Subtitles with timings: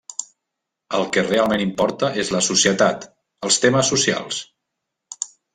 [0.99, 3.07] El que realment importa és la societat,
[3.49, 4.45] els temes socials.